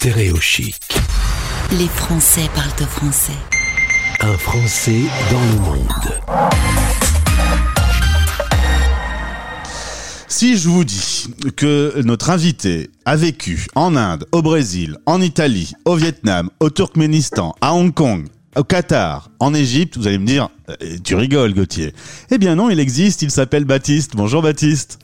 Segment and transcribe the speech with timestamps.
[0.00, 0.80] Stéréochic.
[1.72, 3.36] Les Français parlent au français.
[4.20, 6.20] Un Français dans le monde.
[10.26, 15.74] Si je vous dis que notre invité a vécu en Inde, au Brésil, en Italie,
[15.84, 18.26] au Vietnam, au Turkménistan, à Hong Kong,
[18.56, 20.48] au Qatar, en Égypte, vous allez me dire,
[20.82, 21.92] euh, tu rigoles Gauthier.
[22.30, 24.12] Eh bien non, il existe, il s'appelle Baptiste.
[24.16, 24.98] Bonjour Baptiste.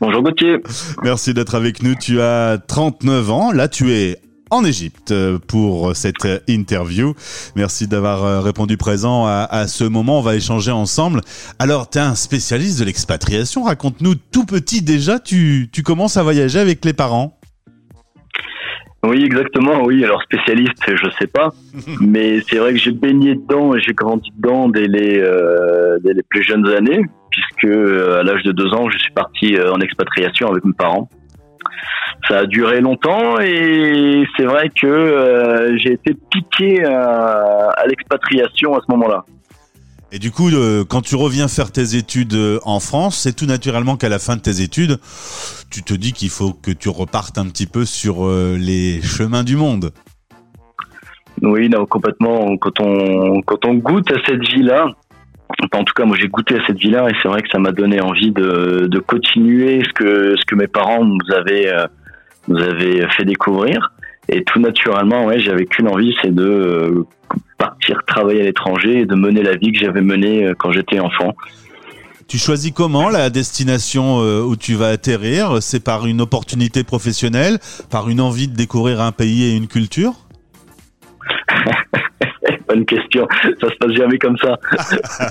[0.00, 0.56] Bonjour Gauthier.
[1.02, 1.94] Merci d'être avec nous.
[1.94, 3.52] Tu as 39 ans.
[3.52, 4.18] Là, tu es
[4.50, 7.14] en Égypte euh, pour cette interview.
[7.56, 10.18] Merci d'avoir euh, répondu présent à, à, ce moment.
[10.18, 11.20] On va échanger ensemble.
[11.58, 13.64] Alors, tu es un spécialiste de l'expatriation.
[13.64, 17.38] Raconte-nous tout petit déjà, tu, tu commences à voyager avec les parents.
[19.06, 19.82] Oui, exactement.
[19.84, 21.50] Oui, alors spécialiste, je sais pas,
[22.00, 26.14] mais c'est vrai que j'ai baigné dedans et j'ai grandi dedans dès les, euh, dès
[26.14, 29.72] les plus jeunes années, puisque euh, à l'âge de deux ans, je suis parti euh,
[29.72, 31.08] en expatriation avec mes parents.
[32.28, 38.74] Ça a duré longtemps et c'est vrai que euh, j'ai été piqué à, à l'expatriation
[38.74, 39.24] à ce moment-là.
[40.14, 43.46] Et du coup, euh, quand tu reviens faire tes études euh, en France, c'est tout
[43.46, 44.98] naturellement qu'à la fin de tes études,
[45.72, 49.42] tu te dis qu'il faut que tu repartes un petit peu sur euh, les chemins
[49.42, 49.90] du monde.
[51.42, 52.56] Oui, complètement.
[52.58, 54.86] Quand on, quand on goûte à cette vie-là,
[55.72, 57.72] en tout cas, moi j'ai goûté à cette vie-là et c'est vrai que ça m'a
[57.72, 61.72] donné envie de, de continuer ce que, ce que mes parents nous avaient,
[62.46, 63.92] nous avaient fait découvrir.
[64.28, 67.04] Et tout naturellement, ouais, j'avais qu'une envie, c'est de
[67.84, 71.00] partir travailler à l'étranger et de mener la vie que j'avais menée euh, quand j'étais
[71.00, 71.34] enfant.
[72.28, 75.58] Tu choisis comment la destination euh, où tu vas atterrir?
[75.60, 77.58] C'est par une opportunité professionnelle,
[77.90, 80.14] par une envie de découvrir un pays et une culture?
[82.68, 83.28] Bonne question.
[83.60, 84.58] Ça se passe jamais comme ça.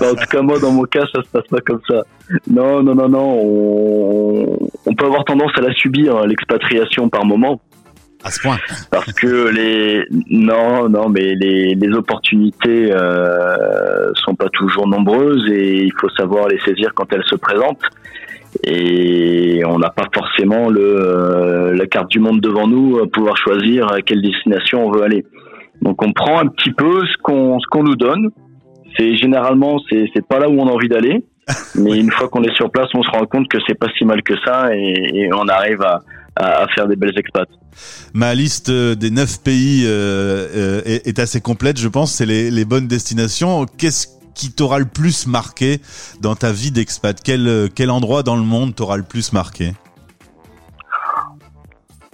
[0.00, 2.02] en tout cas, moi, dans mon cas, ça se passe pas comme ça.
[2.48, 3.38] Non, non, non, non.
[3.40, 7.60] On, on peut avoir tendance à la subir, hein, l'expatriation par moment.
[8.24, 8.56] À ce point.
[8.90, 15.84] Parce que les non, non, mais les, les opportunités euh, sont pas toujours nombreuses et
[15.84, 17.84] il faut savoir les saisir quand elles se présentent.
[18.62, 23.36] Et on n'a pas forcément le euh, la carte du monde devant nous à pouvoir
[23.36, 25.26] choisir à quelle destination on veut aller.
[25.82, 28.30] Donc on prend un petit peu ce qu'on ce qu'on nous donne.
[28.96, 31.24] C'est généralement c'est c'est pas là où on a envie d'aller,
[31.74, 34.06] mais une fois qu'on est sur place, on se rend compte que c'est pas si
[34.06, 36.00] mal que ça et, et on arrive à,
[36.36, 37.48] à, à faire des belles expats.
[38.12, 42.12] Ma liste des neuf pays euh, euh, est, est, assez complète, je pense.
[42.12, 43.66] C'est les, les bonnes destinations.
[43.66, 45.80] Qu'est-ce qui t'aura le plus marqué
[46.20, 47.20] dans ta vie d'expat?
[47.22, 49.72] Quel, quel endroit dans le monde t'aura le plus marqué?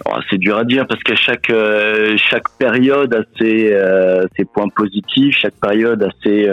[0.05, 4.45] Oh, c'est dur à dire parce que chaque euh, chaque période a ses euh, ses
[4.45, 6.49] points positifs, chaque période a ses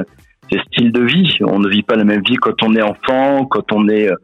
[0.53, 1.39] ses styles de vie.
[1.41, 4.17] On ne vit pas la même vie quand on est enfant, quand on est euh,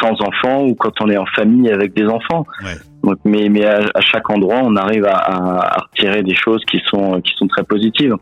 [0.00, 2.46] sans enfants ou quand on est en famille avec des enfants.
[2.64, 2.74] Ouais.
[3.04, 6.64] Donc, mais mais à, à, chaque endroit, on arrive à, à, à, retirer des choses
[6.64, 8.14] qui sont qui sont très positives.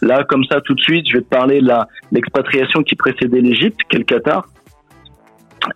[0.00, 1.70] Là, comme ça, tout de suite, je vais te parler de
[2.10, 4.46] l'expatriation qui précédait l'Égypte, qu'est le Qatar.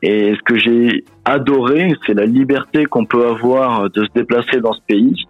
[0.03, 4.73] Et ce que j'ai adoré, c'est la liberté qu'on peut avoir de se déplacer dans
[4.73, 5.27] ce pays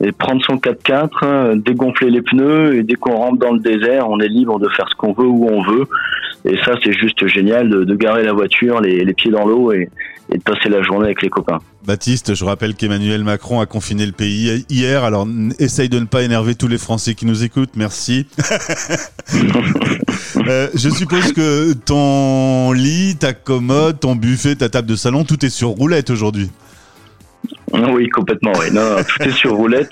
[0.00, 4.20] et prendre son 4x4, dégonfler les pneus et dès qu'on rentre dans le désert, on
[4.20, 5.86] est libre de faire ce qu'on veut où on veut.
[6.44, 9.72] Et ça, c'est juste génial de, de, garer la voiture, les, les pieds dans l'eau
[9.72, 9.88] et,
[10.32, 11.58] et, de passer la journée avec les copains.
[11.84, 15.26] Baptiste, je rappelle qu'Emmanuel Macron a confiné le pays hier, alors
[15.58, 18.26] essaye de ne pas énerver tous les Français qui nous écoutent, merci.
[20.46, 25.44] euh, je suppose que ton lit, ta commode, ton buffet, ta table de salon, tout
[25.44, 26.50] est sur roulette aujourd'hui.
[27.72, 28.52] Oui, complètement.
[28.58, 28.66] Oui.
[28.72, 29.90] Non, non, tout est sur roulette.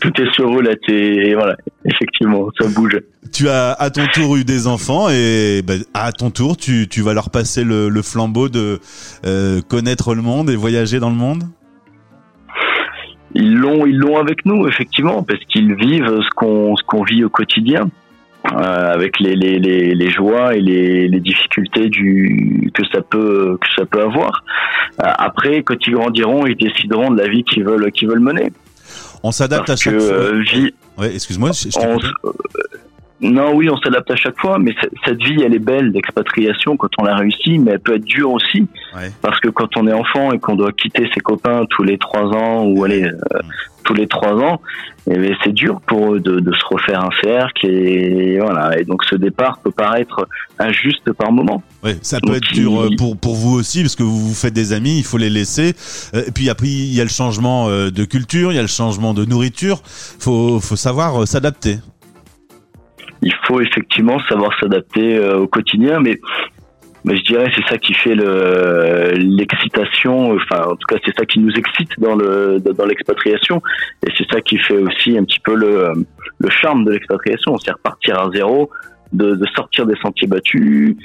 [0.00, 2.98] Tout est sur roulette et, et, voilà, effectivement, ça bouge.
[3.32, 7.02] Tu as à ton tour eu des enfants et ben, à ton tour, tu, tu
[7.02, 8.80] vas leur passer le, le flambeau de
[9.24, 11.44] euh, connaître le monde et voyager dans le monde?
[13.34, 17.24] Ils l'ont, ils l'ont avec nous, effectivement, parce qu'ils vivent ce qu'on, ce qu'on vit
[17.24, 17.90] au quotidien.
[18.52, 23.58] Euh, avec les, les, les, les, joies et les, les difficultés du, que ça peut
[23.60, 24.42] que ça peut avoir.
[25.02, 28.50] Euh, après, quand ils grandiront, ils décideront de la vie qu'ils veulent qu'ils veulent mener.
[29.22, 30.14] On s'adapte à chaque que, fois.
[30.14, 31.50] Euh, vie, ouais, excuse-moi.
[31.52, 31.98] Je, je on,
[33.20, 34.72] non, oui, on s'adapte à chaque fois, mais
[35.04, 38.30] cette vie, elle est belle d'expatriation quand on l'a réussi, mais elle peut être dure
[38.30, 39.10] aussi, ouais.
[39.20, 42.26] parce que quand on est enfant et qu'on doit quitter ses copains tous les trois
[42.26, 43.40] ans ou aller euh,
[43.88, 44.60] tous les trois ans,
[45.10, 48.78] eh c'est dur pour eux de, de, se refaire un cercle et voilà.
[48.78, 51.62] Et donc ce départ peut paraître injuste par moment.
[51.82, 52.96] Oui, ça peut donc, être dur il...
[52.96, 55.74] pour pour vous aussi parce que vous vous faites des amis, il faut les laisser.
[56.14, 59.14] Et puis après il y a le changement de culture, il y a le changement
[59.14, 59.80] de nourriture.
[59.84, 61.78] Faut faut savoir s'adapter
[63.22, 66.20] il faut effectivement savoir s'adapter euh, au quotidien, mais
[67.04, 71.24] mais je dirais c'est ça qui fait le l'excitation enfin en tout cas c'est ça
[71.24, 73.62] qui nous excite dans le dans l'expatriation.
[74.06, 75.92] Et c'est ça qui fait aussi un petit peu le
[76.38, 77.56] le charme de l'expatriation.
[77.58, 78.70] C'est repartir à zéro
[79.12, 80.96] de, de, sortir des sentiers battus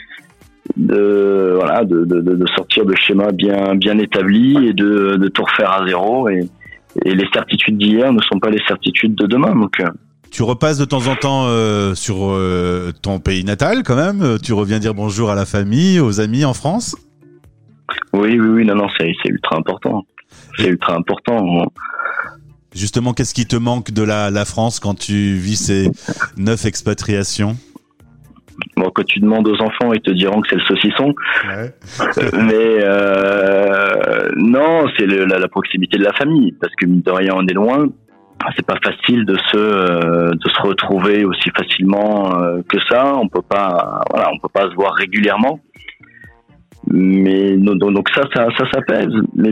[0.75, 5.43] de voilà de, de, de sortir de schémas bien bien établis et de, de tout
[5.43, 6.29] refaire à zéro.
[6.29, 6.41] Et,
[7.05, 9.55] et les certitudes d'hier ne sont pas les certitudes de demain.
[9.55, 9.89] Donc euh,
[10.33, 14.51] tu repasses de temps en temps euh, sur euh, ton pays natal quand même Tu
[14.51, 16.97] reviens dire bonjour à la famille, aux amis en France
[18.13, 20.03] Oui, oui, oui, non, non, c'est ultra important.
[20.57, 21.71] C'est ultra important.
[22.73, 25.91] Justement, qu'est-ce qui te manque de la, la, France quand tu vis ces
[26.35, 27.55] neuf expatriations?
[28.75, 31.13] Bon, quand tu demandes aux enfants, ils te diront que c'est le saucisson.
[31.47, 31.75] Ouais.
[32.33, 37.33] Mais euh, non, c'est la, la, proximité de la famille, parce que mine de rien,
[37.35, 37.87] on est loin.
[38.45, 43.15] Ah, c'est pas facile de se euh, de se retrouver aussi facilement euh, que ça.
[43.15, 45.61] On peut pas voilà, on peut pas se voir régulièrement.
[46.87, 49.13] Mais donc ça ça ça, ça pèse.
[49.33, 49.51] Mais,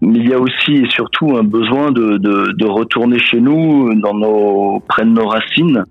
[0.00, 3.94] mais il y a aussi et surtout un besoin de, de, de retourner chez nous,
[4.00, 5.84] dans nos près de nos racines,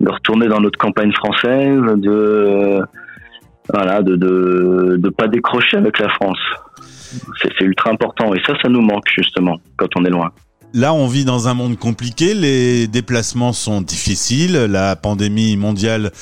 [0.00, 2.80] de retourner dans notre campagne française, de
[3.70, 6.40] voilà, de de, de pas décrocher avec la France.
[7.42, 10.30] C'est ultra important et ça ça nous manque justement quand on est loin.
[10.74, 16.12] Là, on vit dans un monde compliqué, les déplacements sont difficiles, la pandémie mondiale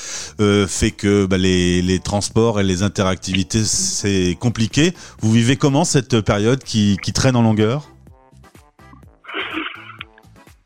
[0.41, 4.93] euh, fait que bah, les, transports et les interactivités, c'est compliqué.
[5.21, 7.91] Vous vivez comment cette période qui, qui traîne en longueur?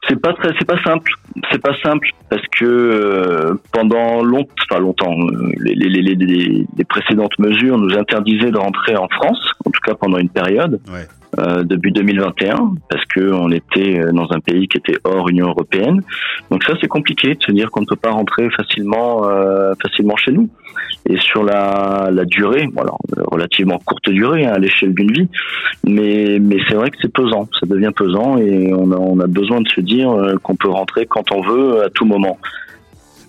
[0.09, 1.13] C'est pas très, pas simple.
[1.51, 6.85] C'est pas simple parce que euh, pendant longtemps, enfin longtemps, euh, les, les, les, les,
[6.85, 10.81] précédentes mesures nous interdisaient de rentrer en France, en tout cas pendant une période.
[10.93, 11.07] Ouais
[11.39, 15.49] euh, début 2021 parce que on était euh, dans un pays qui était hors Union
[15.49, 16.03] européenne.
[16.51, 20.17] Donc ça c'est compliqué de se dire qu'on ne peut pas rentrer facilement euh, facilement
[20.17, 20.49] chez nous.
[21.07, 22.93] Et sur la, la durée, voilà,
[23.27, 25.29] relativement courte durée hein, à l'échelle d'une vie,
[25.87, 29.27] mais mais c'est vrai que c'est pesant, ça devient pesant et on a on a
[29.27, 32.39] besoin de se dire euh, qu'on peut rentrer quand on veut à tout moment.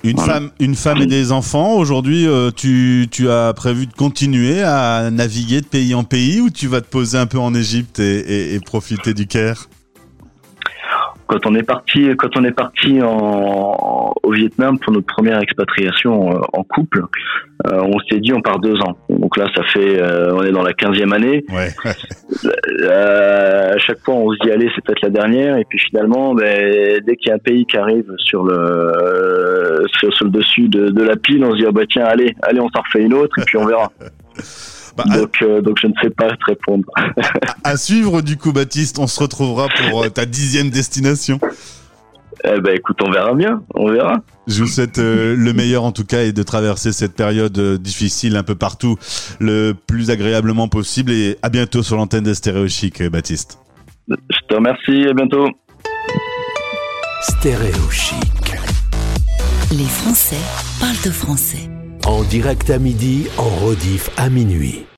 [0.03, 1.73] Une femme, une femme et des enfants.
[1.77, 6.51] Aujourd'hui, euh, tu, tu, as prévu de continuer à naviguer de pays en pays ou
[6.51, 9.67] tu vas te poser un peu en Égypte et, et, et profiter du Caire?
[11.27, 16.33] Quand on est parti, quand on est parti en, au Vietnam pour notre première expatriation
[16.33, 17.05] euh, en couple,
[17.65, 18.95] euh, on s'est dit on part deux ans.
[19.25, 21.43] Donc là, ça fait, euh, on est dans la quinzième année.
[21.49, 21.73] Ouais.
[22.87, 25.57] à chaque fois, on se dit allez, c'est peut-être la dernière.
[25.57, 30.11] Et puis finalement, ben, dès qu'il y a un pays qui arrive sur le sur,
[30.21, 32.69] le dessus de, de, la pile, on se dit ah bah tiens, allez, allez, on
[32.69, 33.91] s'en refait une autre et puis on verra.
[34.97, 36.85] Bah, donc, euh, donc je ne sais pas te répondre.
[37.65, 41.37] à suivre du coup Baptiste, on se retrouvera pour euh, ta dixième destination.
[42.47, 44.17] Eh ben écoute, on verra bien, on verra.
[44.47, 48.35] Je vous souhaite euh, le meilleur en tout cas et de traverser cette période difficile
[48.35, 48.97] un peu partout
[49.39, 53.59] le plus agréablement possible et à bientôt sur l'antenne de Stéréo Chic, Baptiste.
[54.07, 54.15] Je
[54.47, 55.47] te remercie, à bientôt.
[57.21, 58.55] Stéréo Chic.
[59.71, 60.35] Les Français
[60.79, 61.69] parlent de français.
[62.05, 64.85] En direct à midi, en rediff à minuit.